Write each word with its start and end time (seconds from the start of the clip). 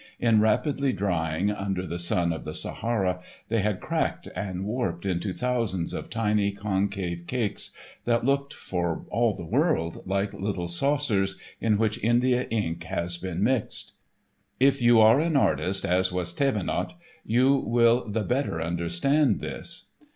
In 0.19 0.41
rapidly 0.41 0.93
drying 0.93 1.51
under 1.51 1.85
the 1.85 1.99
sun 1.99 2.33
of 2.33 2.43
the 2.43 2.55
Sahara, 2.55 3.21
they 3.49 3.59
had 3.59 3.79
cracked 3.79 4.27
and 4.35 4.65
warped 4.65 5.05
into 5.05 5.31
thousands 5.31 5.93
of 5.93 6.09
tiny 6.09 6.51
concave 6.51 7.27
cakes 7.27 7.69
that 8.05 8.25
looked, 8.25 8.51
for 8.51 9.05
all 9.11 9.35
the 9.35 9.45
world, 9.45 10.01
like 10.07 10.33
little 10.33 10.67
saucers 10.67 11.37
in 11.59 11.77
which 11.77 12.03
Indian 12.03 12.47
ink 12.49 12.85
has 12.85 13.17
been 13.17 13.43
mixed. 13.43 13.93
(If 14.59 14.81
you 14.81 14.99
are 14.99 15.19
an 15.19 15.35
artist, 15.37 15.85
as 15.85 16.11
was 16.11 16.33
Thévenot, 16.33 16.95
you 17.23 17.57
will 17.57 18.09
the 18.09 18.23
better 18.23 18.59
understand 18.59 19.39
this.) 19.39 19.85